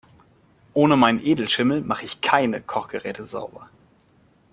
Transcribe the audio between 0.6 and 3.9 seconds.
Ohne meinen Edelschimmel mach ich keine Kochgeräte sauber.